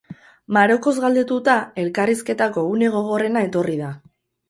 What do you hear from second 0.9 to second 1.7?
galdetuta,